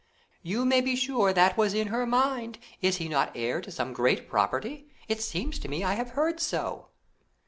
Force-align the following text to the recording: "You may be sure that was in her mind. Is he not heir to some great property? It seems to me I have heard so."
"You 0.41 0.65
may 0.65 0.81
be 0.81 0.95
sure 0.95 1.31
that 1.31 1.57
was 1.57 1.75
in 1.75 1.89
her 1.89 2.07
mind. 2.07 2.57
Is 2.81 2.97
he 2.97 3.07
not 3.07 3.31
heir 3.35 3.61
to 3.61 3.69
some 3.71 3.93
great 3.93 4.27
property? 4.27 4.87
It 5.07 5.21
seems 5.21 5.59
to 5.59 5.67
me 5.67 5.83
I 5.83 5.93
have 5.93 6.13
heard 6.17 6.39
so." 6.39 6.87